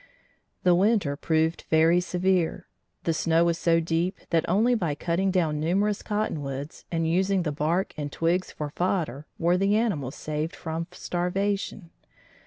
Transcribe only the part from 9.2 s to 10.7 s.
were the animals saved